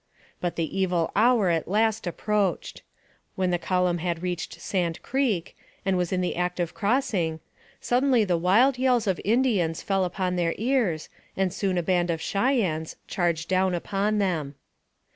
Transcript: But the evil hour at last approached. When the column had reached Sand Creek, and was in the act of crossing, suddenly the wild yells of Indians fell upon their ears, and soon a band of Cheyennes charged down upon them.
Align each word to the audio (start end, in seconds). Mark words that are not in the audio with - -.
But 0.39 0.55
the 0.55 0.75
evil 0.79 1.11
hour 1.15 1.49
at 1.49 1.67
last 1.67 2.07
approached. 2.07 2.81
When 3.35 3.51
the 3.51 3.59
column 3.59 3.99
had 3.99 4.23
reached 4.23 4.59
Sand 4.59 4.99
Creek, 5.03 5.55
and 5.85 5.95
was 5.95 6.11
in 6.11 6.21
the 6.21 6.35
act 6.37 6.59
of 6.59 6.73
crossing, 6.73 7.39
suddenly 7.79 8.23
the 8.23 8.35
wild 8.35 8.79
yells 8.79 9.05
of 9.05 9.21
Indians 9.23 9.83
fell 9.83 10.03
upon 10.03 10.37
their 10.37 10.55
ears, 10.57 11.07
and 11.37 11.53
soon 11.53 11.77
a 11.77 11.83
band 11.83 12.09
of 12.09 12.19
Cheyennes 12.19 12.95
charged 13.07 13.47
down 13.47 13.75
upon 13.75 14.17
them. 14.17 14.55